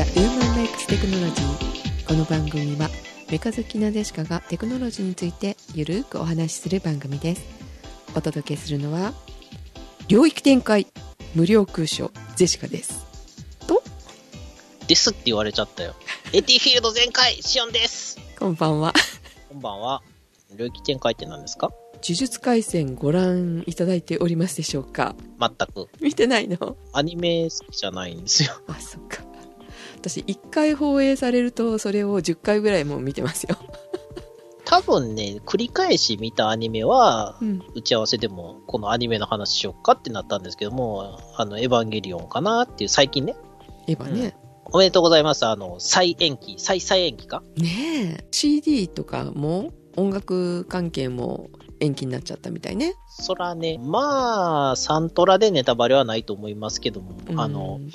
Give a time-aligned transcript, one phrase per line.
[0.00, 2.88] The Human Makes Technology この番組は
[3.30, 7.42] メカ好きなデシカがテクノロジーについてゆるくお話しする番組です。
[8.16, 9.12] お届けするのは
[10.08, 10.86] 領域展開
[11.34, 13.04] 無料空所ジェシカです。
[13.66, 13.82] と
[14.88, 15.94] ですって言われちゃったよ。
[16.32, 18.18] エティフィールド全開シオンです。
[18.38, 18.94] こんばんは。
[19.50, 20.02] こんばんは。
[20.56, 21.72] 領域展開って何ですか？
[22.02, 25.14] 呪術廻戦ご覧いただいておりますでしょうか？
[25.38, 25.90] 全く。
[26.00, 26.78] 見てないの？
[26.94, 28.54] アニメ好きじゃないんですよ。
[28.66, 29.28] あそっか
[30.00, 33.56] 私1回放映されるとそれを10回ぐらいもう見てますよ。
[34.64, 37.62] 多分ね、繰り返し見たアニメは、うん。
[37.74, 43.34] 打ち合わせでもこのアニメの話しようかってなったんですけども、あの、エヴァンゲリオンかなっていう最近ね。
[43.88, 44.36] エヴァね、
[44.66, 45.44] おめでとうございます。
[45.44, 47.42] あの、再延期、再再延期か？
[47.56, 48.24] ねえ。
[48.30, 52.94] CD とかも音楽関係も延期になっちゃったみたいね。
[53.08, 57.90] そらね、まあ、サントラでネタバレはないと思いますけども、あのう、ん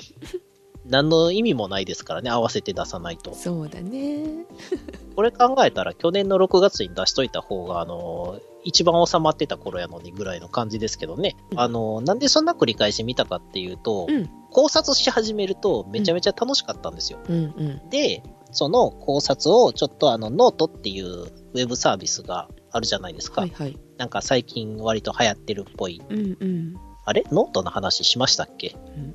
[0.88, 3.34] 何の意味もないですからね、合わせて出さないと。
[3.34, 4.46] そうだね
[5.16, 11.36] これ考えたら去年の6月に出しといた方が、あの、一番収まってた頃やのにぐらいの感じですけどね。
[11.54, 17.18] あの、なんでそんな繰り返し見たかっていうと、うん考察し始めるとめちゃめちゃ楽しかったんですよ。
[17.28, 23.42] うんうんで、その考察をちょっとあの、ノートっていうウェブサービスがあるじゃないですか。
[23.42, 26.00] はいはいなんか最近割と流行ってるっぽい。
[26.08, 27.24] うんうんあれ？
[27.30, 28.74] ノートの話しましたっけ？
[28.96, 29.14] うん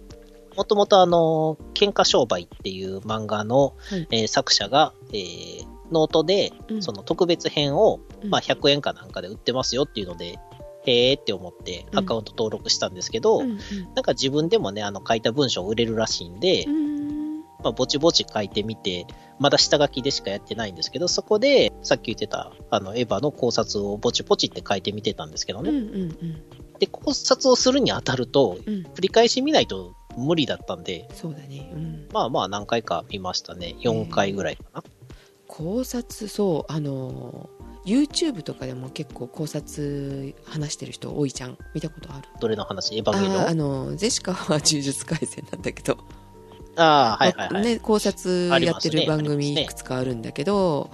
[0.56, 6.82] もともとあの、喧嘩商売っていう漫画の、はいえー作者が、えーノートでうん。
[6.84, 8.30] その特別編を、うん。
[8.30, 10.40] まあ、100円かなんかで売ってますよっていうので、
[10.86, 12.00] へーって思ってうん。
[12.00, 13.58] アカウント登録したんですけど、うん
[13.94, 17.40] なんか自分でもね、あの書いた文章売れるらしいんで、うん。
[17.64, 19.06] まあ、ぼちぼち書いてみて、
[19.40, 25.78] まだ下書きでしかやってないんですけど、そこで、さっき言ってた、あの、エヴァの考察をぼちぼちって書いてみてたんですけどうんうね。
[25.78, 26.16] ん。
[26.80, 28.82] で、考察をするにあたると、うんうん。
[28.96, 31.72] 繰り返し見ないと無理だったんで、そうだね。
[31.74, 32.08] うん。
[32.12, 33.76] まあまあ何回か見ましたね。
[33.80, 34.84] 4回ぐらいかな。
[35.48, 37.50] 考察そうあの
[37.86, 41.58] YouTube とかでも結構考察話してる人多いじゃん。
[41.74, 42.28] 見たことある？
[42.40, 42.98] どれの話？
[42.98, 43.42] エヴァンゲリオン？
[43.42, 45.98] あーあのゼシカは呪術廻戦なんだけど。
[46.78, 47.64] ああ、はいはいはい。
[47.64, 50.90] ね、考察やってる番組いくつかあるんだけど、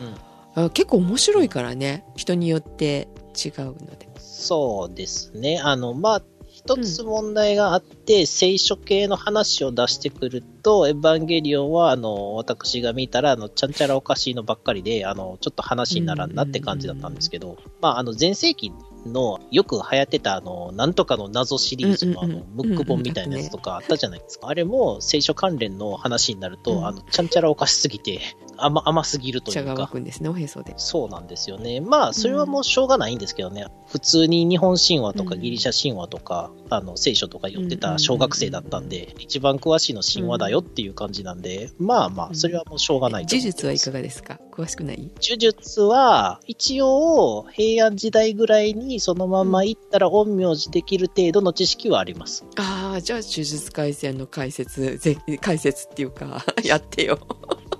[0.56, 2.04] うん、あ結構面白いからね。
[2.16, 4.08] 人によって違うので。
[4.18, 5.60] そうですね。
[5.64, 6.24] あの、まあ、
[6.68, 18.74] 一つ問題があって、聖書系の話を出してくると、エヴァンゲリオンは、あの、私が見たら、あの、ちゃんちゃらおかしいのばっかりで、あの、ちょっと話にならんなって感じだったんですけど、まあ、あの、前世紀
[19.06, 24.50] のよく流行ってた、あの、なんとかの謎シリーズの、あのうんうんうん、ムック本みたいなやつとかあったじゃないですか。
[24.50, 28.20] あれも、聖書関連の話になると、あの、ちゃんちゃらおかしすぎて、
[28.58, 29.88] 甘、甘すぎるというか。
[29.88, 31.80] くんですねおへそでそうなんですよね。
[31.82, 33.66] まあ、それはもうしょうがないんですけどね。
[33.88, 44.40] 普通に日本神話とかうんギリシャ神話とか、あの、聖書とか読ってた小学生だったんで、一番詳しいの神話だよっていう感じなんで、まあまあ、それはもうしょうがないと呪術はいかがですか？
[44.52, 44.98] 詳しくない？
[45.22, 52.44] 呪術は、一応、平安時代ぐらいにそのまま行ったら陰陽師できる程度の知識はあります。
[52.58, 57.20] ああじゃあ呪術廻戦の解説ぜ解説っていうか やってよ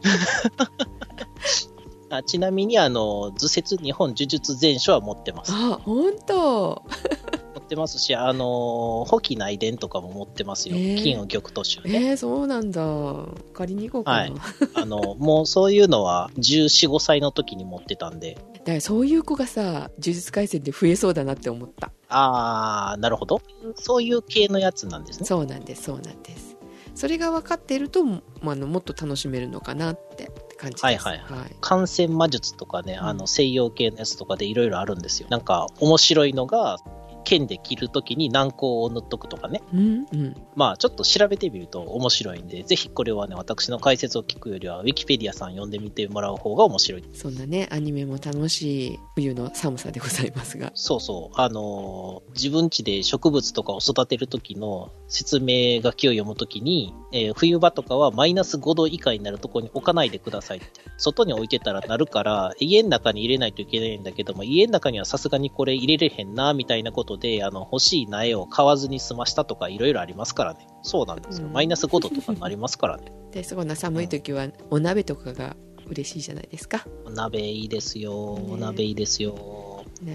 [2.10, 5.52] あちなみに、あの、図説日本呪術全書は持ってます。
[5.54, 6.84] あ本当
[7.56, 10.78] 持ってますし、あの、保木内伝とかも持ってますよ。
[10.78, 12.12] えー金を玉都集ね。
[12.12, 12.82] えー、そうなんだ
[13.54, 14.34] 借りに行こうかな、はい
[14.76, 23.42] あの、もうそういうのは14、5歳の時に持ってたんで、だからそういう子がさ呪術廻戦で増えそうだなって思ったあー、なるほど。
[23.76, 25.26] そういう系のやつなんですね。
[25.26, 26.47] そうなんですそうなんです
[26.98, 30.86] それが分かっていると、まあ、あのもっと楽しめるのかなって感じです。
[30.86, 35.28] はいはい感染魔術とかね、あの西洋系のやつとかでいろいろあるんですよ。
[35.30, 36.80] なんか面白いのが、
[37.28, 39.62] 剣で切るときに軟膏を塗っとくとかね。
[39.74, 39.80] うん
[40.14, 47.04] うんまあちょっと調べてみると面白いんで、ぜひこれはね、私の解説を聞くよりは、ウィキペディアさん読んでみてもらう方が面白い。
[47.14, 51.36] そんなねアニメも楽しい冬の寒さでございますがそうそう。
[51.40, 60.68] あのー自分家で植物とかを育てるときの説明書きを読むときに、えー冬場とかはマイナス5度以下になるところに置かないでくださいって。
[60.98, 70.68] 外に置いてたらなるから、家の中に入れないといけないんだけども、家の中にはさすがにこれ入れれへんな、みたいなことで、あの、欲しい苗を買わずに済ましたとかいろいろありますからね。
[70.84, 71.48] そうなんですよ。
[71.48, 73.12] うんマイナス5度とかになりますからね。
[73.32, 75.56] でそんな寒い時はお鍋とかが
[75.88, 76.86] 嬉しいじゃないですか？
[77.06, 78.38] お鍋いいですよ。
[78.40, 79.34] ねお鍋いいですよ。
[80.02, 80.12] ね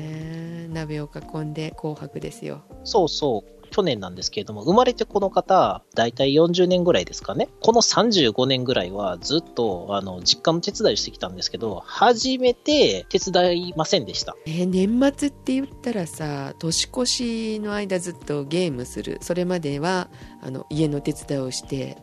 [0.64, 3.62] え鍋を囲んで紅白ですよそうそう。
[3.72, 7.48] 去年なんですけれども、生まれてこの方、だいたい40年ぐらいですかね。
[7.60, 14.36] この35年ぐらいはずっと、あの、実家の手伝いをしてきたんですけど、初めて手伝いませんでした。
[14.46, 20.08] えー年末って言ったらさ年越しの間ずっとゲームするそれまでは
[20.40, 21.98] あの家の手伝いをして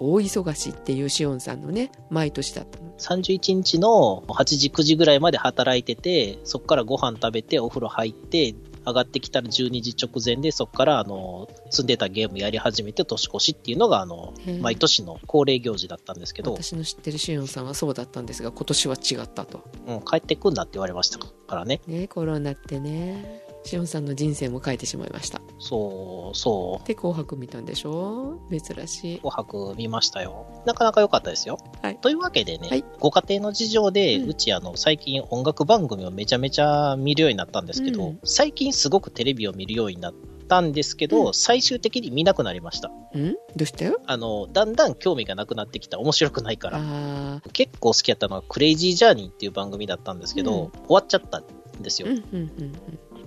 [0.00, 8.54] 大忙しっていうしおんさんのね毎年だったの31日の8時、9時ぐらいまで働いてて、そこからご飯食べて、お風呂入って、
[8.86, 19.64] 上がってきたら12時直前で、そこから、あの、積んでたゲームやり始めて年越しっていうのが、あの毎年の恒例行事だったんですけど、私の知ってるしおんさんはそうだったんですが今年は違ったと。
[19.86, 21.80] うん、帰ってくんなって言われましたからね。
[21.86, 26.86] ねコロナってねしおんさんの人生も変えてしまいましたそう、そう。
[26.86, 28.38] で紅白見たんでしょ？
[28.50, 30.46] 珍しい紅白見ましたよ。
[30.66, 31.58] なかなか良かったですよ。
[31.82, 40.14] はいというわけでね、はいご家庭の事情で、ううんちあの、最近音楽番組をめちゃめちゃ見るようになったんですけど、うん最近すごくテレビを見るようになっ
[40.48, 42.90] たんですけど、うん最終的に見なくなりました。
[43.14, 43.32] うん？
[43.56, 43.98] どうしたよ？
[44.06, 45.98] あの、だんだん興味がなくなってきた。
[45.98, 46.80] 面白くないから。
[46.82, 51.44] あ結構好きやったのは、クレイジージャーニーっていう番組だったんですけど、うん終わっちゃったん
[51.82, 52.08] ですよ。
[52.08, 52.72] ーうんうんうん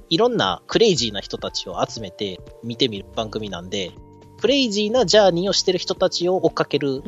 [0.09, 3.91] いろんなクレイジーな人たちを集めて見てみる番組なんで、
[4.39, 7.01] クレイジーなジャーニーをしてる人たちを追っかける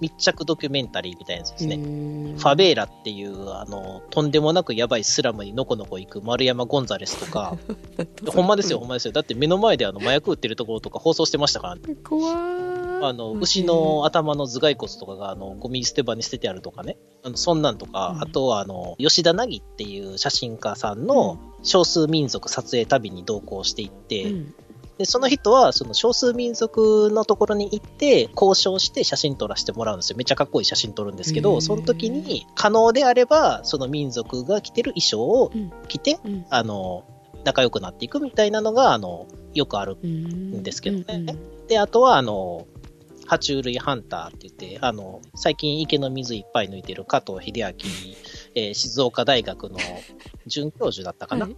[0.00, 1.76] 密着ドキュメンタリーみたいなやつですね。
[1.76, 7.56] ファベーラっていう、あの、とんでもなくやばいスラムにのこのこ行く丸山ゴンザレスとか、
[8.26, 9.12] ほんまですよ、ほんまですよ。
[9.12, 11.82] だって目の前であの麻薬売ってるところとか放送してましたからね。
[12.02, 12.74] 怖ー
[13.06, 16.96] あの、牛の頭の頭蓋骨とかが、あの、ゴミ捨て場に捨ててあるとかね。
[17.22, 24.54] あの、そんなんとか、うんあとは、あの、吉田凪っていう写真家さんの少数民族撮影旅に同行していって、うん。
[24.98, 30.16] で、その人は、その少数民族のところに行って、交渉して写真撮らせてもらうんですよ。
[30.16, 35.72] めっちゃかっこいい写真撮るんですけど、その時に、可能であれば、その民族が着てる衣装をうん。
[35.88, 36.46] 着て、うん。
[36.48, 37.04] あの、
[37.44, 39.96] 仲良くなっていくみたいなのが、あの、よくある。
[40.02, 41.36] うんですけどね。
[41.66, 42.66] で、あとは、あの、
[43.26, 47.74] 爬虫類ハンターって言って、あの、最近池の水いっぱい抜いてる加藤秀明、
[48.54, 49.78] えー静岡大学の
[50.46, 51.56] 准教授だったかな、はい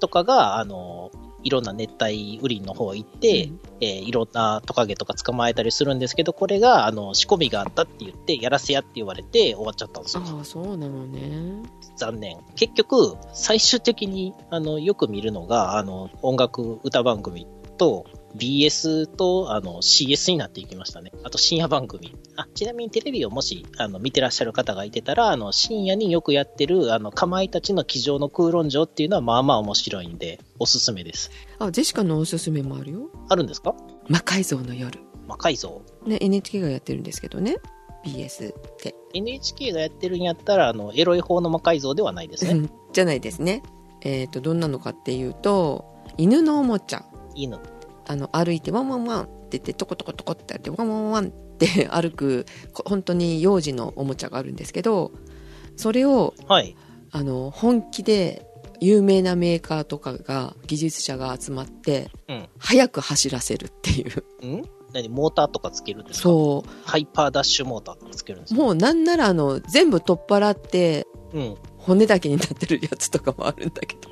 [0.00, 1.10] とかが、あの、
[1.44, 10.22] いろんな熱帯雨林の方行って、うんえーいろんなトカゲとか捕まえたりするんですけど、これが、あの、仕込みがあったって言って、やらせやって言われて終わっちゃったんですよ。
[10.26, 11.62] ああそうなのね
[11.96, 12.38] 残念。
[12.56, 17.46] 結局、最終的に、あの、よく見るのが、あの、音楽歌番組
[17.78, 18.04] と、
[18.36, 21.12] BS と、あの、CS になっていきましたね。
[21.22, 22.14] あと、深夜番組。
[22.36, 31.30] あ、ちなみにテレビをもし、あの、見てらっしゃる方がいてたら、あの、深夜によくやってる、あの、かまいたちの机上の空論城っていうのは、まあまあ面白いんで、おすすめです。
[31.58, 33.74] あジェシカのおすすめもあるよあるんですか？
[34.08, 34.98] 魔改造の夜
[35.28, 35.82] 魔改造。
[36.06, 37.56] ね NHK がやってるんですけどね
[38.04, 38.52] BS
[38.82, 42.68] で NHK がやってるんやったら、あの、エロい方の魔改造ではないですね。
[42.92, 43.62] じゃないですね
[44.02, 45.84] えっ、とどんなのかっていうと
[46.18, 47.04] 犬のおもちゃ
[47.34, 47.58] 犬。
[48.06, 55.12] あの歩いてワンワンワンって言ってトコトコトコってやってワンワンワンって 歩くこ本当に幼児のおもちゃがあるんですけど
[55.76, 56.76] それをはい。
[57.10, 58.44] あの本気で
[58.80, 62.48] 有名なメーカーとかが技術者が集まってうん。
[62.58, 64.04] 速く走らせるってい
[64.42, 64.46] う。
[64.46, 64.62] ん？
[64.92, 65.08] 何？
[65.08, 66.22] モーターとかつけるんですか？
[66.24, 68.60] そハイパーダッシュモーターとかつけるんですか？
[68.60, 71.54] うもうなんならあの全部取っ払ってうん。
[71.78, 74.10] 骨だけになってるやつとかもあるんだけど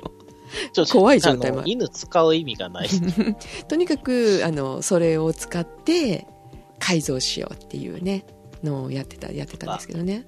[0.91, 2.89] 怖い状態もあの犬使う意味がない。
[3.67, 6.27] とにかくあのそれを使って
[6.79, 8.25] 改造しようっていうね
[8.63, 10.25] のをやってたやってたんですけどね。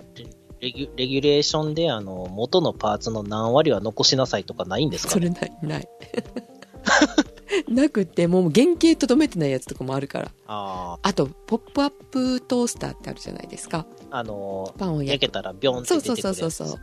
[0.61, 5.87] レギュレギュレーションで、あの、元のパーツの何割は残しなさいとかないんですかそれないない。
[7.69, 10.31] なくってもう原型とどめてないやつとかもあるから。
[10.47, 13.85] ああとポップアップトースターってあるじゃないですか。
[14.09, 16.37] あ、あの、パンを焼焼けたらビョンってそうそう出てくるやつ。
[16.39, 16.79] そうそうそう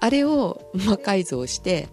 [0.00, 1.88] あれを魔改造して、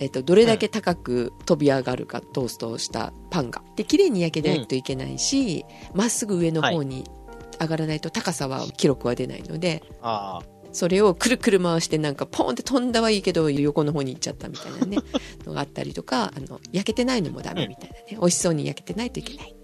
[0.00, 3.62] えっと、どれだけ高く飛び上がるか、トーストをしたパンが。
[3.76, 5.64] で綺麗に焼けないといけないし
[5.94, 7.04] ま、っすぐ上の方に
[7.60, 10.40] 上がらないと高さは記録は出ないのであ
[10.72, 14.98] それをくるくる回してなんかポンって飛んだはいいけど横の方に行っちゃったみたいなね
[15.44, 19.54] のがあったりとかあの焼けてないのもダメみたいなね、美味しそうに焼けてないといけない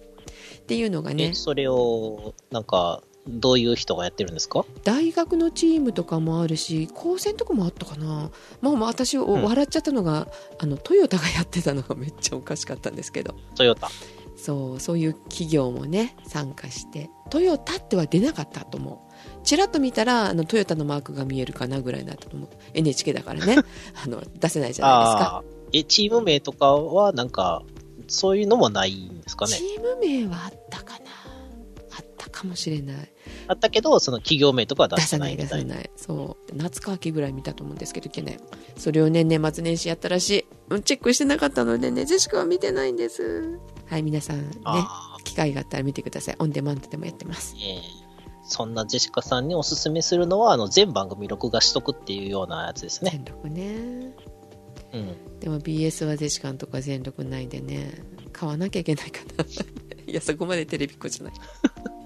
[0.66, 1.28] っていうのがあ、ね。
[1.28, 4.64] え、それを、なんか、どういう人がやってるんですか？
[4.84, 8.30] 大学のチームとかもあるし高専とかもあったかな。
[8.60, 9.42] まあまあ私うん。
[9.42, 10.28] 笑っちゃったのが、
[10.58, 13.34] あのトヨタがやってたのがめっちゃおかしかったんですけど。
[13.56, 13.90] トヨタ。
[14.36, 17.10] そうそういう企業もね参加して。
[17.30, 19.44] トヨタっては出なかったと思う。
[19.44, 22.48] ちらっと見たらあのトヨタのマークが見えるかなぐらいだったと思う。
[22.74, 23.56] NHK だからね。
[24.04, 25.44] あの出せないじゃないですか。
[25.72, 27.62] え、チーム名とかは、なんか、
[28.06, 29.52] そういうのもないんですかね？
[29.56, 29.64] チ。
[29.78, 31.06] ーム名はあったかな。
[31.98, 33.12] あったかもしれない
[33.48, 35.74] あったけど、その企業名とかは出さないい出さないな。
[35.76, 35.90] ない。
[35.96, 36.56] そう。
[36.56, 38.40] 夏か秋ぐらい見たと思うんですけど去年。
[38.76, 40.46] それをね年末年始やったらしい。
[40.70, 43.58] うんチェックしてなかったのでねジェシカは見てないんです。
[43.86, 46.36] はい皆さんねあ機会があったら見てください。
[46.38, 47.54] オンデマンドでもやってます。
[48.48, 53.10] そんなジェシカさんにおすすめするのは、あの、全番組録画しとくっていうようなやつですね。
[53.12, 54.14] 全録ね。
[54.92, 55.40] うん。
[55.40, 58.02] でも BS はジェシカのとか全録ないんでね。
[58.32, 59.44] 買わなきゃいけないかな
[60.06, 61.34] いやそこまでテレビっ子じゃない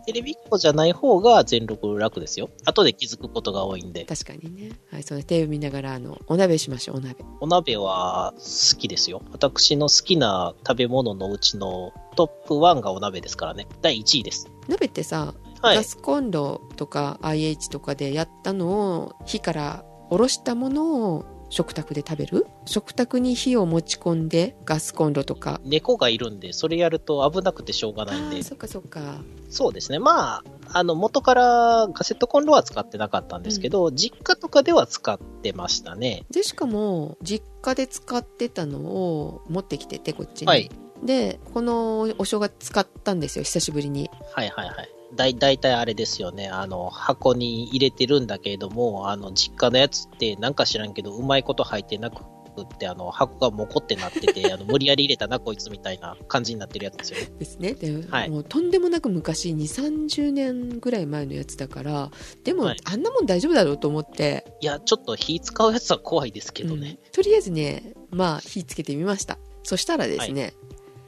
[0.07, 2.50] テレビっ子じゃない方が全録楽ですよ。
[2.64, 4.04] 後で気づくことが多いんで。
[4.04, 4.73] 確かにね。
[4.90, 7.25] はい、そのテレビ見ながら、あの、お鍋しましょう、お鍋。
[7.40, 9.23] お鍋は好きですよ。
[9.30, 13.69] 私の好きな食べ物のうちのトップ1がお鍋ですからね。
[13.83, 14.50] 第1位です。
[14.69, 15.85] 鍋ってさ、はいガ。
[15.85, 22.47] スコンロとか IH とかでやったのを火から下ろしたものを食卓で食べる？
[22.64, 28.42] 食卓に火を持ち込んでガスコンロとか猫がいるんで、それやると危なくてしょうがあないんでー。
[28.42, 29.99] そっかそっかそうですね。
[29.99, 36.25] まあ、あの、元からカセットコンロは使ってなかったんですけど、実家とかでは使ってましたね。
[36.30, 40.71] でしかも実家で使ってたのを持ってきててこっちに、はい。
[41.02, 44.88] でこのお正月使ったんですよ久しぶりにはいはいはい。
[45.14, 46.49] だい、だいたいあれですよね。
[46.49, 52.23] あの、箱に入れてるんだけれども、あの、実家のやつってなんか知らんけど、うまいこと入ってなく
[52.62, 57.33] って、あの、箱がモコってなってて、あの、無理やり入れたな、 こいつみたいな感じになってるやつですよね。
[57.38, 57.75] ですね。
[57.75, 58.31] で、はい。
[58.31, 62.11] もうとんでもなく昔2 3 0年ぐらい前のやつだから
[62.45, 62.76] でも、はい。
[62.85, 64.45] あんなもん大丈夫だろうと思って。
[64.61, 66.99] いや、ちょっと火使うやつは怖いですけどね。
[67.05, 67.11] うん。
[67.12, 69.38] とりあえずねまあ火つけてみました。
[69.62, 70.55] そしたらですね、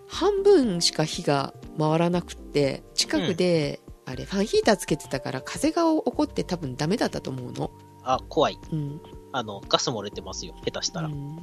[0.09, 7.71] 半分しか火が回らなくって近くで、あれファンヒーターつけてたから風が起こって多分ダメだったと思うの、
[8.03, 8.59] あ、怖い。
[8.73, 9.01] うん
[9.35, 10.55] あの、ガス漏れてますよ。
[10.65, 11.09] 下手したら。
[11.09, 11.39] うん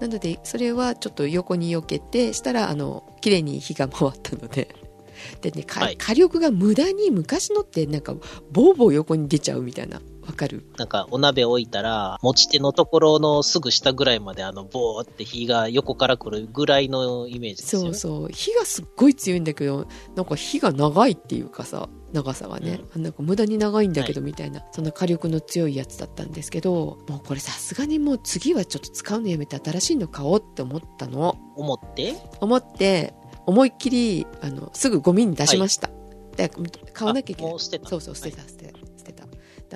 [0.00, 4.74] なのでそれはちょっと横に避けてしたらあの綺麗に火が回ったので
[5.40, 8.14] でね、かはい火力が無駄に昔のってなんか
[8.50, 10.64] ボーボー横に出ちゃうみたいなわかる。
[10.76, 17.94] なんか、お鍋置いたら、持ち手のところのすぐ下ぐらいまで、あの、ボーって火が横から来るぐらいのイメージですよね。
[17.94, 18.28] そうそう。
[18.30, 31.36] 火がすっごい強いんだけどなんか火が長いっていうかさ長さがね、なんか無駄に長いんだけどみたいな、そんな火力の強いやつだったんですけどもうこれさすがにもう次はちょっと使うのやめて新しいの買おうって思ったの。
[31.56, 33.14] 思って、思って
[33.46, 35.90] 思いっきりあのすぐゴミに出しました、
[36.36, 36.50] で
[36.92, 37.50] 買わなきゃいけない。
[37.50, 37.88] あもう捨てた。
[37.88, 38.91] そうそう捨てた捨てた捨てた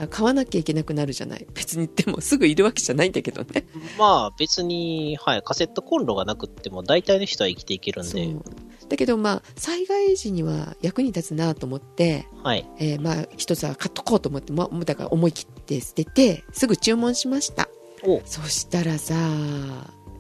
[0.01, 1.47] だ買わなきゃいけなくなるじゃない。
[1.55, 3.67] 別にでもすぐいるわけじゃないんだけどね。
[3.99, 8.43] まあ別に、はい、カセットコンロがなくっても大体の人は生きていけるんそで、う。
[8.89, 12.69] だけどまあ災害時には役に立つなと思ってはい。
[12.79, 17.69] えーまあ一つは買っとこうと思って、まあ、だから思い切って捨ててすぐ注文しました。
[18.05, 18.21] お。
[18.25, 19.15] そしたらさ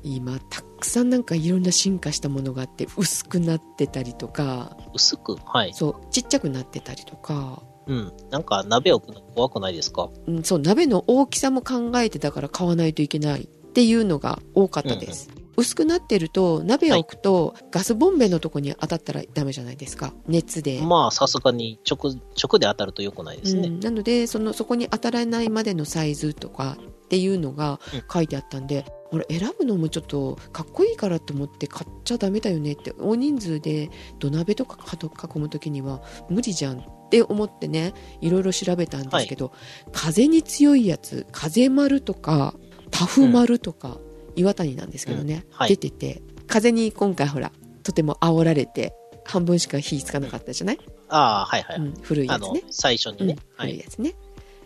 [0.02, 4.76] 今たくさんなんかいろんな進化したものがあって薄くなってたりとか。
[4.94, 5.74] 薄く、はい。
[5.74, 8.12] そうちっちゃくなってたりとか、うん。
[8.30, 10.08] なんか鍋置くの怖くないですか？
[10.26, 20.12] うん、そう鍋の大きさも考えてだから買わないといけないっていうのが多かったです、薄くなってると鍋を置くと、ガスボンベのとこに当たったらダメじゃないですか？
[20.26, 20.80] 熱で。
[20.82, 23.68] まあさすがに直、直で当たると良くないですね。
[23.68, 28.02] うん、なのでそのそこに当たらないまでのサイズとかっていうのがうん。
[28.12, 28.84] 書いてあったんで、
[29.16, 39.52] これ選ぶのもちょっとかっこいいからと思って買っちゃダメだよねって大人数で土鍋とかかと囲む時には無理じゃんって思ってねいろいろ調べたんですけど、
[39.90, 42.54] 風に強いやつ風丸とか
[42.90, 43.98] タフ丸とか、
[44.36, 47.52] 岩谷なんですけどね、うんはい出てて風に今回ほら
[47.84, 48.92] とても煽られて
[49.24, 51.76] 半分しか火つかなかったじゃない、ああ、はいはい。
[51.78, 53.36] うん、古いやつね、最初にね。
[53.58, 53.70] うん、はい。
[53.70, 54.14] 古いやつね。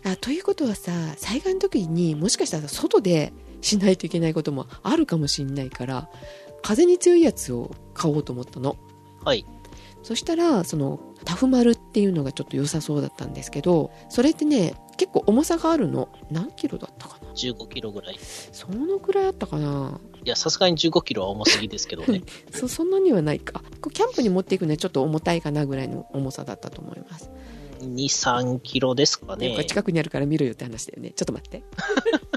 [0.03, 3.31] あということはさ災害の時にもしかしたら外で
[3.61, 6.09] しないといけないこともあるかもしれないから
[6.61, 8.77] 風に強いやつを買おうと思ったの
[9.23, 9.45] はい。
[10.03, 18.15] そしたらそのタフ丸っていうのがちょっと良さそうだったんですけどそれってね結構重さがあるの何キロだったかな？15キロぐらい。
[18.15, 19.99] いそのくらいあったかな？
[20.25, 22.21] や、さすがに15キロは重すぎですけどね。
[22.51, 23.63] そそんなにはないか
[23.93, 27.29] キャンプに持っていくのはちょっと重たいかなぐらいの重さだったと思います
[27.81, 29.63] 2、3キロですかねか。
[29.63, 31.63] 近くにあるから見ろよって話だよねちょっと待って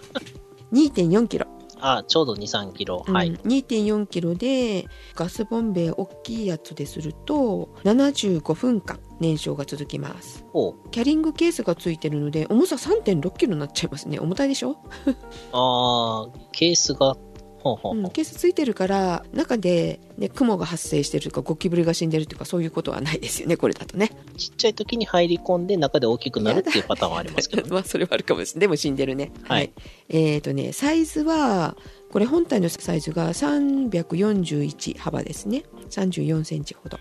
[0.75, 1.47] 2.4キロ
[1.81, 3.05] あちょうど2、3キロ。
[3.07, 3.29] はい。
[3.29, 10.45] うん、2.4キロでガスボンベ大きいやつですると75分間燃焼が続きます
[10.91, 14.79] キャリングケースがついてるので重さ3.6キロになっちゃいますね重たいでしょ、
[15.53, 17.17] ああ、ケースが。
[17.65, 24.11] うん、ケースついてるから中で、ね、雲が発生してるとかゴキブリが死んでるとかそういうことはないですよねこれだとね。
[24.37, 27.69] ちっちゃい時に入り込んで中で大きくなるっていうパターンはありますけど、ね。
[27.73, 28.61] まあそれはあるかもしれない。
[28.61, 29.33] でも死んでるね。
[29.45, 29.73] はい。
[30.09, 31.77] えっ、とねサイズは
[32.13, 35.65] これ本体のサイズが341幅ですね。
[35.91, 36.99] 34センチほど。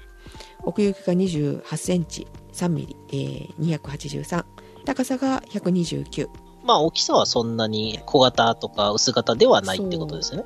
[0.63, 2.25] 奥行きが28センチ。
[2.53, 4.45] 3ミリ、えー、283
[4.85, 6.27] 高さが129
[6.63, 10.43] まあ大きさはそんなに小型とか薄型ではないってことですね。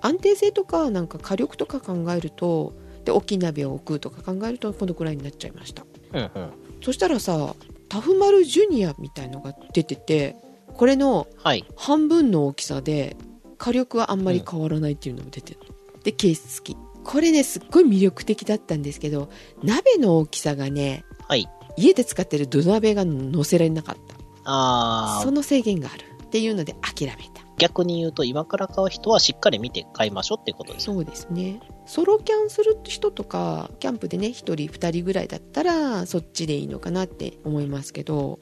[0.00, 2.74] 安定性とかなんか火力とか考えると
[3.04, 6.50] で大きい鍋を置くとか考えるとこのくらいになっちゃいましたうんうん。
[6.82, 7.54] そしたらさ
[7.88, 10.36] タフマルジュニアみたいのが出てて
[10.74, 11.64] これのはい。
[11.76, 13.16] 半分の大きさで
[13.56, 15.60] 火力はあんまり変わらないっていうのも出てる
[15.96, 19.30] の、でケース付きこれねすっごい魅力的だったんですけど
[19.64, 21.48] 鍋の大きさがねはい。
[21.76, 24.07] 家で使ってる土鍋が乗せられなかった
[24.50, 25.24] あー。
[25.24, 27.42] その制限があるっていうので諦めた。
[27.58, 30.86] 逆に言うと、今から買う人はしっかり見て買いましょうってことです。
[30.86, 31.60] そうですね。
[31.86, 38.38] ソロキャンする人とかキャンプでね1人2人ぐらいだったらそっちでいいのかなって思いますけど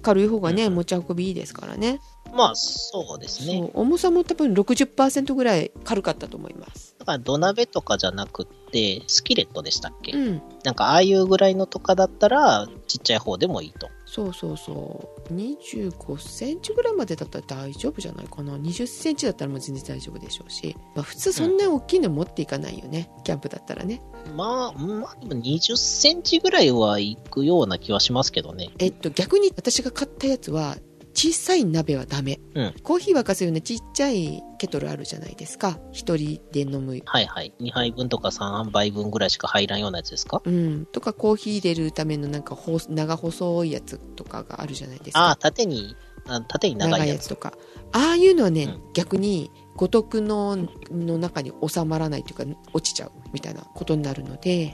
[0.00, 0.74] 軽い方がねうん。
[0.76, 2.00] 持ち運びいいですからね
[2.34, 3.70] まあ、そうですね。
[3.74, 6.96] 重さも多分60%ぐらい軽かったと思います。
[6.98, 10.42] だから土鍋とかじゃなくって、スキレットでしたっけ、うん。
[10.64, 13.88] なんかああいうぐらいのとかだったら、ちっちゃい方でもいいと。
[14.04, 15.32] そうそうそう。
[15.32, 18.56] 25センチぐらいまでだったら大丈夫じゃないかな。
[18.56, 24.02] 20センチだったらもう全然大丈夫でしょうし、まあ、普通そんな大きいの持っていかないよね、キャンプだったらね。
[24.34, 28.70] まあ、まあ、でも20センチぐらいはいくような気はしますけどね。
[28.78, 30.76] えっと逆に私が買ったやつは
[31.14, 32.74] 小さい鍋はダメ、うん。
[32.82, 35.78] コーヒー沸かすようなちっちゃいケトルあるじゃないですか。
[35.92, 37.00] 一人で飲む。
[37.04, 37.54] はいはい。
[37.60, 40.42] 2杯分とか3杯分ぐらいしか入らんようなやつですか？
[40.44, 45.20] うん、とかコーヒー入れるためのなんかほ長細いやつとかがあるじゃないですか。
[45.20, 47.16] ああ、縦に、あ縦に長長いやつ。
[47.16, 47.52] いやつとか。
[47.92, 48.80] ああいうのはね、うん。
[48.92, 50.56] 逆に五徳の
[50.90, 54.72] の中に収まらないというか落ちちゃうみたいなことになるので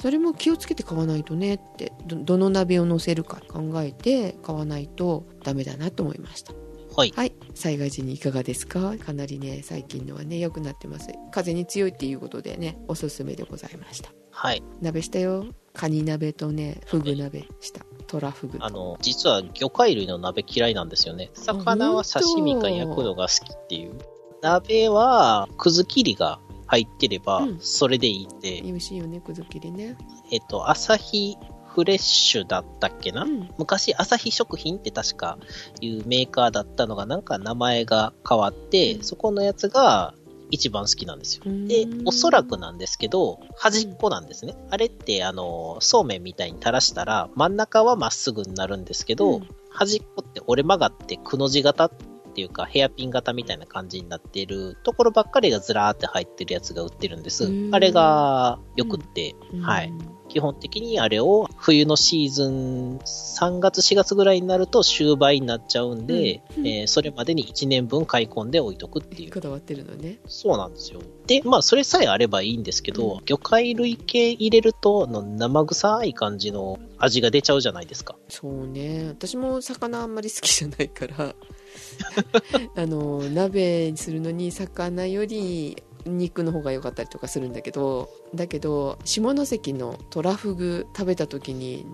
[0.00, 6.52] それも気をつけて買わないとねってどどの鍋を乗せるか考えて買わないとダメだなと思いました。
[6.96, 7.12] はい。
[7.14, 7.32] はい。
[7.54, 8.96] 災害時にいかがですか？
[8.98, 11.10] かなりね最近のはね良くなってます。
[11.30, 14.10] 風に強いっていうことでねおすすめでございました。
[14.30, 14.62] はい。
[14.80, 15.46] 鍋したよ。
[15.74, 17.84] カニ鍋とねフグ鍋した。
[18.06, 18.58] トラフグ。
[18.58, 21.30] とあの、実は魚介類の鍋嫌いなんですよね。
[21.34, 23.98] 魚は刺身か焼くのが好きっていう。
[24.42, 29.96] 鍋は、くず切りが入ってればうん、それでいいんで、美味しいよねくず切りね。
[30.30, 31.36] えっと、朝日
[31.78, 33.48] フレッシュだったっけな、うん。
[33.56, 35.38] 昔、朝日食品って確か
[35.80, 39.02] いうメーカーだったのが、なんか名前が変わって、うん。
[39.04, 40.14] そこのやつが
[40.50, 41.44] 一番好きなんですよ。
[41.46, 44.56] で、おそらくなんですけど、端っこなんですね。
[44.70, 49.48] あれって、あの、そうめんみたいに垂らしたら、真ん中はまっすぐになるんですけど、うん。
[49.70, 51.90] 端っこって折れ曲がってくの字型っ
[52.38, 57.50] ていうか、ヘアピン型みたいな感じになっているところばっかりがずらーって入ってるやつが売ってるんです。
[57.72, 59.92] あれがよくって、うんはい。
[60.28, 69.32] 基本的にあれを冬のシーズン3月4月ぐらいになると終売になっちゃうんで、うんえーそれまでに1年分買い込んで置いとくっていう。
[69.32, 71.00] こだわってるのねそうなんですよ。
[71.26, 78.16] で、まあそれさえあればいいんですけど、うん魚介類系入れるとあの生臭い感じの味が出ちゃうじゃないですか。
[78.28, 81.34] そうね私も魚あんまり好きじゃないから
[82.76, 91.86] あの鍋にするのに魚より肉の方が良かったりとかするんだけどだけど下関のトラフグ食べた時に、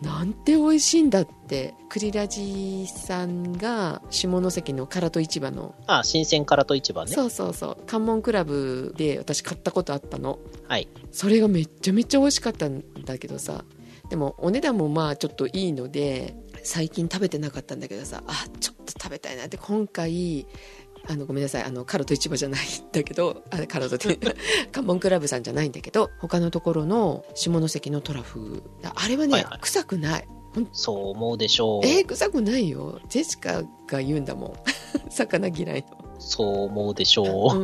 [0.00, 7.12] なんて美味しいんだってクリラジさんが下関の唐戸市場の、あ、新鮮からと市場ね。
[7.12, 10.88] そうそうそう関門クラブで私買ったことあったのはい。
[11.12, 13.64] それがめっちゃめっちゃ美味しかったんだけどさ
[14.08, 19.56] でもお値段もまあちょっといいので最近食べてなかったんだけどさあちょっと食べたいなって。
[19.56, 20.46] 今回
[21.08, 21.64] あのごめんなさい。
[21.64, 24.18] あのカロト市場じゃないんだけどあカロトって
[24.70, 29.58] 関門クラブさんじゃないんだけど他のところの下関のトラフグあれはね、はいはい。
[29.60, 30.28] 臭くない。
[30.72, 31.86] そう思うでしょう。
[31.86, 33.00] えー、臭くないよ。
[33.08, 34.54] ジェシカが言うんだもん。
[35.10, 35.84] 魚嫌い
[36.18, 37.62] そう思うでしょのう。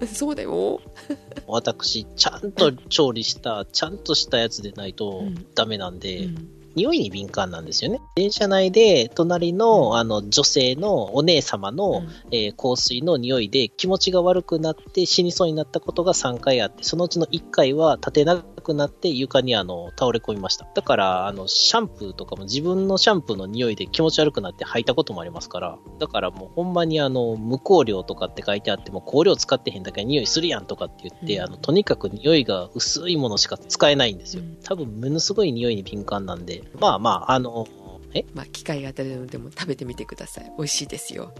[0.00, 0.06] うん。
[0.06, 0.80] そうだよ。
[1.46, 5.46] 私、ちゃんと調理した、ちゃんとしたやつでないとうん。
[5.54, 8.00] ダメなんで、うん匂いに敏感なんですよね。
[8.16, 20.66] 電車内で隣のあの女性のお姉様の、うんえー香水の匂いで気持ちが悪くなって死にそうになったことが3回あって、そのうちの1回は立てなくなって床にあの倒れ込みました。
[20.74, 31.44] だから、あの、シャンプーとかも自分のシャンプーの匂いで気持ち悪くなって吐いたこともありますから、だからもうほんまにあの、無香料とかって書いてあっても香料使ってへんだけ匂いするやんとかって言って、うん。
[31.44, 34.42] あの、とにかく匂いが薄いものしか使えないんですよ。
[34.42, 34.58] うん。
[34.64, 37.66] 多分ものすごい匂いに敏感なんで、まあまあ、あの、
[38.14, 38.24] え？
[38.32, 40.52] まあ機会があったらでも食べてみてください。
[40.56, 41.34] 美味しいですよ。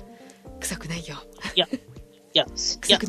[0.61, 1.17] 臭くないよ。
[1.55, 1.67] いや、
[2.33, 2.47] いや、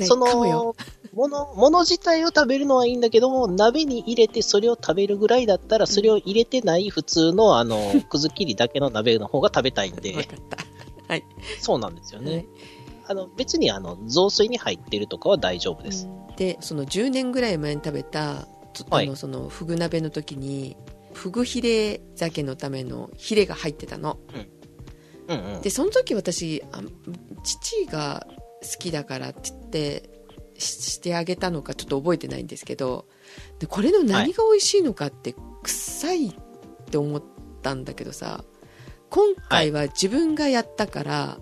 [0.06, 0.08] い。
[0.08, 0.58] そかもよ。
[0.58, 0.75] の、
[1.15, 10.58] もの、もの自体を食べるのはいいんだけども、鍋に入れてそれを食べるぐらいだったら、それを入れてない普通の、あの、 くず切りだけの鍋の方が食べたいん分で、かった。
[11.08, 11.23] はい。
[11.60, 12.32] そうなんですよね。
[12.34, 12.47] はい。
[13.08, 16.08] あの、別にあの、雑炊に入ってるとかは大丈夫です。
[16.38, 18.47] でその10年ぐらい前に食べた
[18.89, 20.75] あのそのフグ鍋の時に
[21.13, 24.19] フグヒレ酒のためのヒレが入ってたの。
[25.28, 25.62] うんうん。
[25.62, 26.82] でその時私あ
[27.43, 28.28] 父が
[28.62, 30.10] 好きだからって言って
[30.58, 33.06] ししてあげたのかちょっと覚えてないんですけど
[33.60, 36.34] でこれの何が美味しいのかって臭いっ
[36.89, 37.24] て思っ
[37.62, 38.44] たんだけどさ
[39.10, 41.38] 今回は自分がやったから、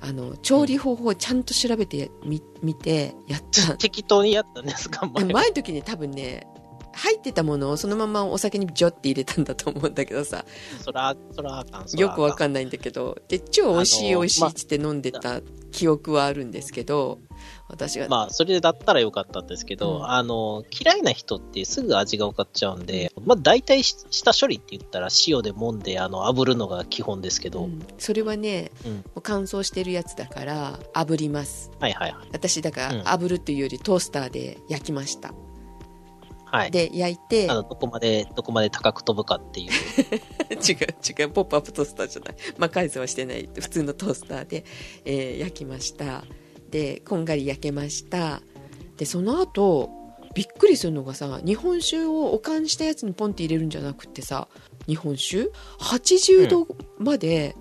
[0.00, 3.76] あの調理方法をちゃんと調べてみ見てやった。
[3.78, 5.30] 適当にやったんですか、前は？
[5.32, 6.46] 前の時に多分ね
[6.92, 10.44] 入ってたものをそのままお酒にジョって入れたんだと思うんだけどさ
[10.80, 12.36] そら、そらあかん、よくわん。
[12.36, 17.20] かんないんだけどで超美味しい美味しいっつって飲んでた記憶はあるんですけど
[17.68, 20.10] 私が、まあ、それだったらよかったんですけど、うん。
[20.10, 27.86] あの、嫌いな人ってすぐ味が分かっちゃうんで、まあ、大体し下処理って言ったら塩で揉んで、あの、炙るのが基本ですけど、うん。
[27.98, 28.92] それはね、うん。
[28.94, 31.70] もう乾燥してるやつだから炙ります。
[31.78, 32.28] はいはいはい。
[32.32, 32.98] 私だかうん。
[33.04, 35.34] ら炙るっていうよりトースターで焼きました、
[36.46, 36.70] はい。
[36.70, 37.50] で焼いて。
[37.50, 39.70] あの、どこまで、どこまで高く飛ぶかっていう。
[40.50, 41.30] 違う違う。
[41.30, 42.34] ポップアップトースターじゃない。
[42.56, 43.48] 魔改造はしてない。
[43.54, 44.64] 普通のトースターで、
[45.04, 46.24] えー焼きました
[46.70, 48.42] でこんがり焼けました。
[48.96, 49.90] でその後
[50.34, 54.48] びっくりするのがさ日本酒をおかんしたやつにポンって入れるんじゃなくってさ
[54.86, 55.50] 日本酒
[55.80, 56.66] ？80度
[56.98, 57.56] まで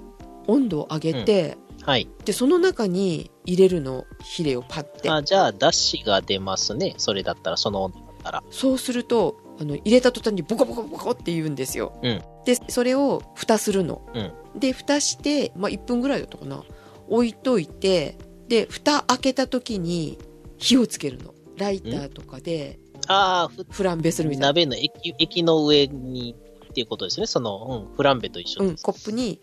[0.47, 2.09] 温度を上げて、はい。
[2.25, 5.09] でその中に入れるのヒレをパッて。
[5.09, 6.95] あじゃあ、ダッシュが出ますね。
[6.97, 8.43] それだったら、その温度だったら。
[8.49, 12.21] そうするとあの入れた途端にボコボコボコって言うんですよ、うん。
[12.45, 14.59] でそれを蓋するの、うん。
[14.59, 16.63] で蓋して、まあ、1分ぐらいだったかな。
[17.09, 18.17] 置いといて
[18.47, 20.17] で蓋開けた時に
[20.57, 21.33] 火をつけるの。
[21.57, 26.35] ライターとかでああ、ふフランベするみたいな、鍋の液液の上に
[26.69, 27.25] っていうことですね。
[27.25, 28.75] その、うん、フランベと一緒うん。
[28.77, 29.39] コップに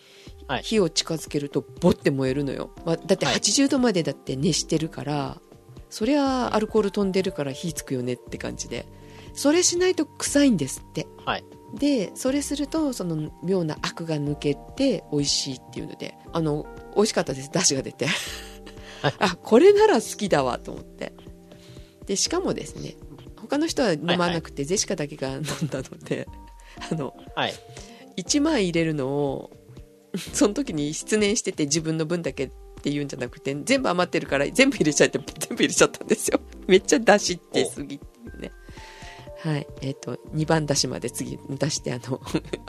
[0.47, 0.62] はい。
[0.62, 3.37] 火を近づけるとボッて燃えるのよ、まあ、だってはい。
[3.37, 5.40] 80度までだって熱してるから、
[5.90, 8.87] そりゃアルコール飛んでるから火つくよねって感じで。
[9.33, 11.07] それしないと臭いんですって。
[11.25, 11.45] はい。
[11.75, 16.17] でそれするとその妙なアクが抜けて美味しいっていうので。
[16.33, 17.51] あの美味しかったです。
[17.51, 18.07] 出汁が出て。
[18.07, 18.54] はい
[19.19, 21.12] あこれなら好きだわと思って。
[22.07, 22.97] でしかもですね
[23.37, 26.27] 他の人は飲まなくて、ジェシカだけが飲んだので
[26.90, 27.55] あのはい。
[28.17, 29.51] 1枚入れるのを
[30.33, 32.51] その時に失念してて自分の分だけっ
[32.83, 36.40] ていうんじゃなくて全部余ってるから全部入れちゃって全部入れちゃったんですよ。
[36.69, 38.05] めっちゃ出汁ってすぎって。
[38.05, 38.53] いうね
[39.40, 39.67] はい。
[39.83, 42.21] えっ、と2番出汁まで次出してあの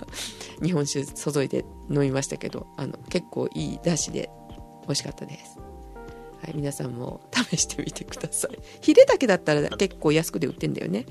[0.62, 4.30] 日本酒注いで飲みましたけどあの結構いい出汁で
[4.84, 5.58] 美味しかったです
[6.42, 8.58] はい、皆さんも試してみてください。
[8.82, 11.06] ヒレだけだったら結構安くで売ってんだよね。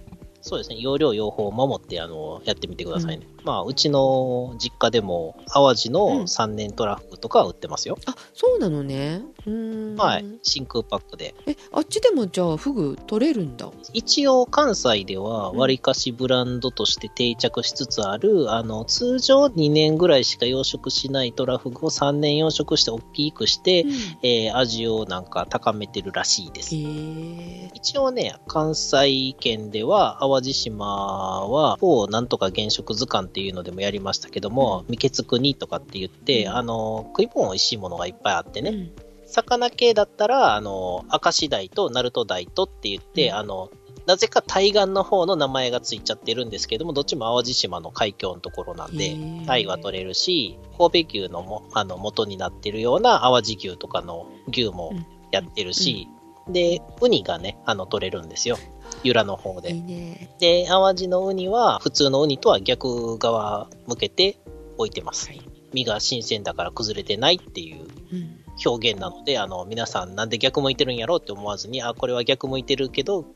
[0.47, 0.77] そうですね。
[0.79, 3.27] 容量、用法を守って、あの、やってみてくださいね。
[3.45, 7.97] まあ、うちの実家でも、淡路うんの3年トラフグとかは売ってますよ。
[8.05, 10.25] あそうなのねうーんはい。
[10.43, 11.35] 真空パックで。
[11.47, 23.87] えあっちでもじゃあフグ取れるんだ一応、関西では、わりかしブランドとして定着しつつある、あの、通常2年ぐらいしか養殖しないトラフグを3年養殖して大きくして、
[24.23, 26.75] えー味をなんか高めてるらしいです。
[26.75, 36.57] 一応ね、関西圏では、淡路島は、某なんとか原色図鑑っていうのでもやりましたけども、未決国とかって言って、うん。
[36.57, 38.93] あの、食い物美味しいものがいっぱいあってね、うん。
[39.27, 43.35] 魚系だったら、あの、明石鯛と鳴門鯛とって言って、うん。
[43.37, 43.71] あの、
[44.07, 49.17] なぜか対岸の方の名前がついちゃってるんですけども、どっちも淡路島の海峡のところなんで
[49.47, 54.93] 鯛は取れるし、神戸牛のも、あの、元になってるような淡路牛とかの牛も
[55.31, 56.09] やってるし、
[56.49, 58.59] で、ウニがね、あの、取れるんですよ。
[59.05, 59.73] 由良の方で。
[59.73, 64.39] いいねで、淡路のウニは、普通のウニとは逆側向けて
[64.77, 65.29] 置いてます。
[65.29, 65.41] はい
[65.75, 73.27] 身が新鮮だから崩れてないっていううん表現なので、あの、皆さんなんで逆向いてるんやろうって思わずに、あ、これは逆向いてるけど、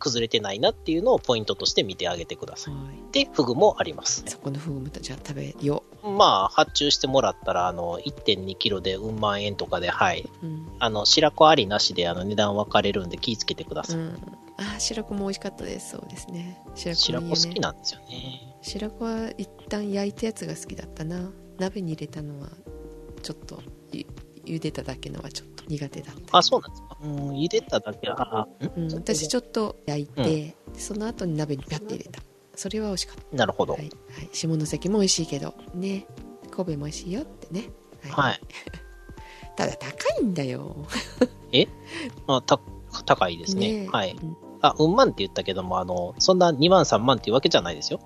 [0.00, 2.74] 崩れてないなっていうのをポイントとして見てあげてください。
[2.74, 4.24] はいで、フグもあります。
[4.26, 10.28] そこのフグもじゃあ食べよまあ、発注してもらったら、あの、1.2キロでうん万円とかで、はい。
[10.42, 13.96] ううん、あの、白子ありなしで、あの、値段分かれるんで気ぃつけてください。
[13.96, 14.16] うん、
[14.58, 15.92] あ白子も美味しかったです。
[15.92, 16.62] そうですね。
[16.74, 17.30] 白子ね。
[17.30, 18.56] 好きなんですよね。
[18.62, 21.30] 白子は一旦焼いたやつが好きだったな。
[21.58, 22.48] 鍋に入れたのは
[23.22, 23.62] ちょっと
[23.92, 24.06] ゆ
[24.44, 26.38] 茹でただけのはちょっと苦手だった。
[26.38, 26.98] あ、そうなんですか。
[27.02, 32.20] うん、茹でただけ、あ、うん、私ちょっと焼いて、その後に鍋にピャッて入れた
[32.56, 33.36] それは美味しかった。
[33.36, 33.74] なるほど。
[33.74, 35.54] はい、はい、下関も美味しいけど。
[35.74, 36.06] ね。
[36.50, 37.70] 神戸も美味しいよってね、
[38.10, 38.40] はい。
[39.56, 40.86] ただ高いんだよ。
[42.26, 42.60] あた
[43.06, 43.84] 高いですね。
[43.84, 44.12] ねはい。
[44.12, 44.36] うん。
[44.60, 48.00] あ、うん万って言ったけども、あの、そんな2万3万っていうわけじゃないですよ。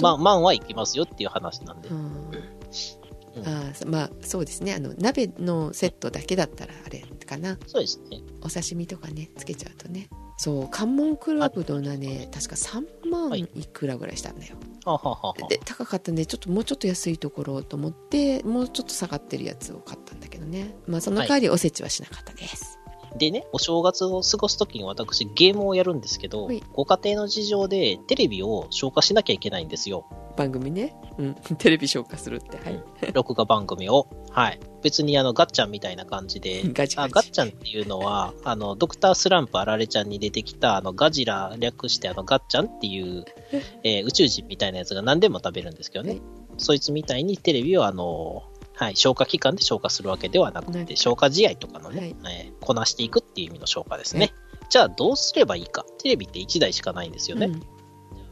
[0.00, 1.88] まあ、万はいきますよっていう話なんで。
[1.88, 1.96] うん。
[1.96, 3.46] うん。
[3.46, 4.74] あーまあそうですね。
[4.74, 7.58] あの鍋のセットだけだったらあれかな。
[7.66, 8.20] そうですね。
[8.42, 10.08] お刺身とかねつけちゃうとね
[10.38, 13.40] そう関門クラブのね確か3万はい。
[13.56, 20.76] いくらぐらいしたんだよ、ははははで高かったんでちょっともうちょっと安いところと思ってもうちょっと下がってるやつを買ったんだけどね。
[20.86, 22.77] まあその代わりおせちはしなかったです、
[23.16, 30.06] でね、お正月を過ごすときに私ゲームをやるんですけどはい、ご家庭の事情でテレビを消化しなきゃいけないんですよ。
[30.36, 30.94] 番組ね。
[31.18, 31.34] うん。
[31.58, 32.58] テレビ消化するって。
[32.58, 33.12] はい。
[33.12, 34.06] 録画番組を。
[34.30, 34.60] はい。
[34.82, 43.24] 別にあの、ガッチャンみたいな感じで、 ガチガチあガッチャンっていうのは、あの、ドクタースランプあられちゃんに出てきた、あの、ガジラ略してあの、ガッチャンっていう、
[43.82, 46.10] えー宇宙人みたいなやつが何でも食べるんですけどね。
[46.10, 46.22] はい
[46.58, 48.42] そいつみたいにテレビをあの、
[48.78, 54.32] はい、消化器官で消化するわけではなくなて、消化試合とかのね、えーこなしていくっていう意味の消化ですね。
[54.68, 55.84] じゃあどうすればいいか。
[55.98, 57.46] テレビって1台しかないんですよね。
[57.46, 57.78] うん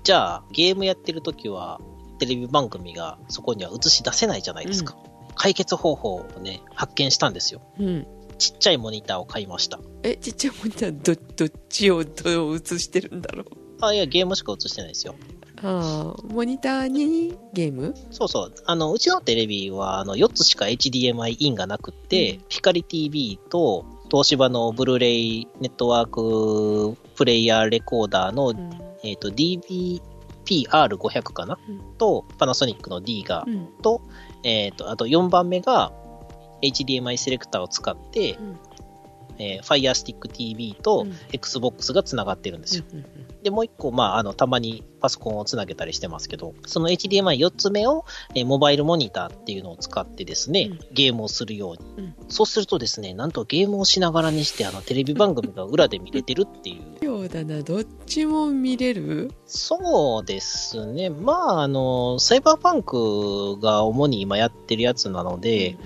[0.07, 1.81] じゃあ、ゲームやってる時は、
[2.21, 4.97] テレビ番組がそこには映し出せないじゃないですか。
[5.35, 7.61] 解決方法をね、発見したんですよ。
[7.81, 8.07] うん。
[8.39, 9.81] ちっちゃいモニターを買いました。
[10.05, 13.47] え、ちっちゃいモニター、ど、どっちをどう映してるんだろう。
[13.81, 15.17] あ、いや、ゲームしか映してないですよ。
[15.63, 17.95] ああ、モニターにゲーム？
[18.11, 18.55] そうそう。
[18.67, 28.71] あの、うちのテレビは、あの、4つしか HDMI インがなくって、うん光 TV と、東芝のブルーレイネットワークプレイヤーレコーダーの、うん。
[29.03, 33.69] えっ、と、DBPR500 かな、うんと、パナソニックの D が、うん。
[33.83, 34.03] と、
[34.43, 35.93] えっ、と、あと4番目が、
[36.63, 38.59] HDMI セレクターを使って、うん
[39.39, 42.85] えー Fire Stick TV とうん Xbox がつながってるんですよ。
[42.93, 43.05] うん
[43.43, 52.05] で、もう一個、まあ、あの、たまにパソコンをつなげたりしてますけど、その HDMI4 つ目を、えーモバイルモニターっていうのを使ってですね、うんゲームをするように。
[52.05, 57.05] うんそうするとですね、なんとゲームをしながらにして、あの、テレビ番組が裏で見れてるっていう。
[57.05, 59.31] ようだな、どっちも見れる？
[59.47, 61.11] そうですね。
[61.11, 65.77] まあ、あの、サイバーパンクが主に今やってるやつなので、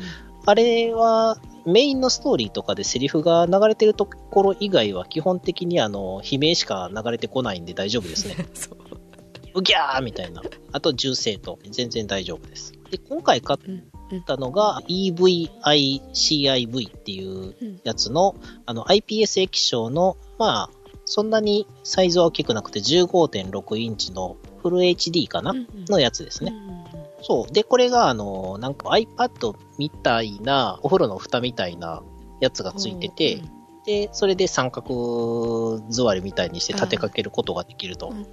[0.47, 1.37] あれは
[1.67, 8.37] メインのストーリーとかでセリフが流れてるところ以外は基本的にあの、悲鳴しか流れてこないんで大丈夫ですね。
[8.55, 8.79] そう。
[9.55, 10.43] うぎゃーみたいな。
[10.73, 12.73] あと銃声と全然大丈夫です。
[12.91, 13.59] で、今回買っ。
[14.27, 18.35] たのが EVICIV っていううんやつの、
[18.67, 20.71] あの IPS 液晶の、まあ、
[21.05, 26.53] そんなにサイズは大きくなくて15.6インチのフル HD かな、うんのやつですね。
[27.21, 27.53] うんそう。
[27.53, 32.03] で、これが、あの、なんか iPad みたいな、お風呂の蓋みたいな
[32.41, 33.43] やつがついてて、
[33.87, 38.17] で、それで三角座りみたいにして立てかけることができるとうん。
[38.17, 38.27] うん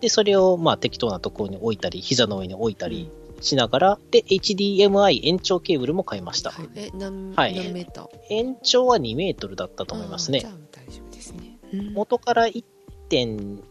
[0.00, 6.50] で、それを、まあ、適当なところに置いたり、膝の上に置いたりしながら、で、HDMI 延長ケーブルも買いました。
[6.50, 8.08] はいえ、何、はい何メーター？
[8.28, 10.40] 延長は2メートルだったと思いますね
[10.72, 11.58] 大丈夫ですね。
[11.72, 13.62] うん元から1.1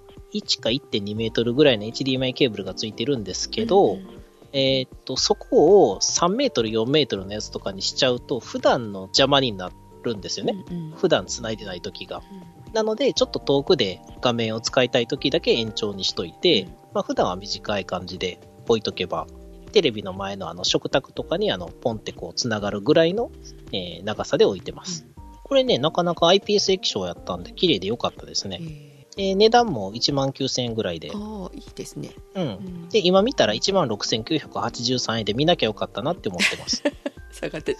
[0.59, 4.22] か1.2メートルぐらいの HDMI ケーブルがついてるんですけど、うん
[4.53, 9.71] えーっと、そこを3メートル、4メートルのやつとかにしちゃうと、普段の邪魔にな
[10.03, 10.53] るんですよね。
[10.69, 12.21] うんうん普段繋いでない時が。
[12.71, 19.25] なので、ちょっと遠くで画面を使いたい時だけ延長にしといて、うんまあ普段は短い感じで置いとけば、
[19.71, 23.31] テレビの前のあの食卓とかにあのポンってこう繋がるぐらいの、
[23.71, 25.07] えー長さで置いてます。
[25.43, 28.61] これね、なかなか IPS 液晶やったんで綺麗で良かったですね。
[29.17, 32.11] えで値段も1万9000円ぐらいでー、ああ、いいですね。
[32.35, 32.43] うん。
[32.43, 36.83] うんで、今見たら1万6983円で見なきゃよかったなって思ってます。
[37.31, 37.75] 下がって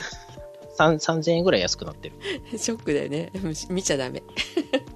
[0.78, 2.15] 3 3000 円ぐらい安くなってる。
[2.58, 3.32] ショックだよね。
[3.69, 4.24] 見ちゃダメ。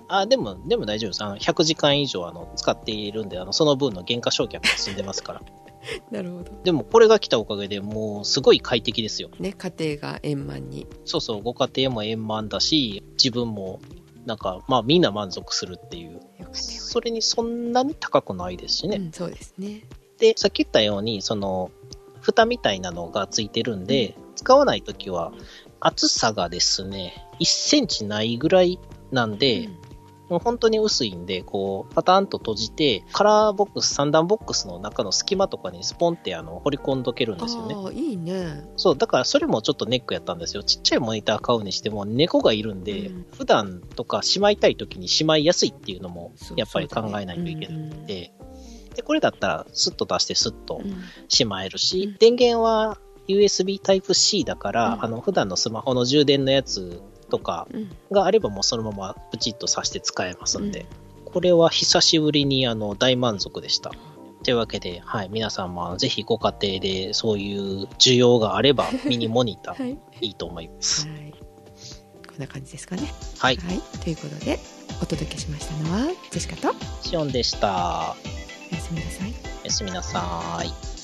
[0.07, 1.23] あ、でも、でも大丈夫です。
[1.23, 5.41] あの、100時間以上、あの、使っているんで、あの、その分の原価償却が済んでますから。
[6.11, 6.51] なるほど。
[6.63, 9.29] でも、これが来たおかげでもう、すごい快適ですよ。
[9.39, 10.87] ね、家庭が円満に。
[11.05, 13.79] そうそう、ご家庭も円満だし、自分も、
[14.27, 16.19] なんか、まあ、みんな満足するっていう。
[16.51, 18.97] それにそんなに高くないですしね。
[18.97, 19.83] うん、そうですね。
[20.19, 21.71] で、さっき言ったように、その、
[22.19, 25.31] 蓋みたいなのがついてるんで、使わないときは、
[25.79, 28.79] 厚さがですね、1センチないぐらい
[29.11, 29.86] なんで、うん
[30.29, 37.75] もう本当に薄いんで、こう、パターンと閉じて、カラーボックス、三段ボックスの中の隙間とかにスポンってあの、掘り込んどけるんですよね。
[37.75, 38.63] ああ、いいね。
[38.75, 40.63] そう、だからそれもちょっとネックやったんですよ。
[40.63, 43.25] ちっちゃいモニター買うにしても、猫がいるんで、うん。
[43.37, 48.31] 普段とかしまいたい時にしまいやすいっていうのもやっぱり考えないといけないうんんで、
[48.95, 50.95] で、これだったら、スッと出してスッとうん。
[51.29, 52.17] しまえるし、うん。
[52.17, 55.05] 電源は USB Type-C だから、うん。
[55.05, 60.85] あの、普段のスマホの充電のやつとかうんがあればもうそのままプチッと挿して使えますんで、
[61.25, 63.91] これは久しぶりにあの、大満足でした。
[64.43, 69.97] というわけで、はい、皆さんもぜひご家庭でそういう需要があれば、 ミニモニターはい。
[70.21, 71.07] いいと思います。
[71.07, 71.33] はい。
[72.27, 73.13] こんな感じですかね。
[73.39, 73.81] はい、はい。
[74.03, 74.59] ということで、
[75.01, 78.15] お届けしましたのは、ジェシカと、シオンでした。
[78.71, 79.33] おやすみなさい。
[79.63, 80.96] おやすみなさい。